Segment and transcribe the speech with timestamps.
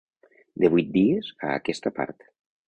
[0.63, 2.27] De vuit dies a aquesta part.